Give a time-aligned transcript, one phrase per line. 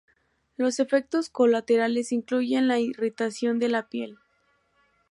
[0.57, 4.17] Los efectos colaterales incluyen la irritación de la piel.